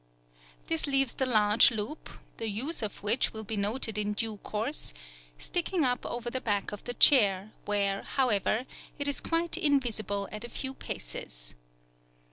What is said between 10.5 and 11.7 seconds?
paces.